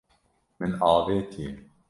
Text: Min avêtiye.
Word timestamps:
Min 0.59 0.71
avêtiye. 0.93 1.51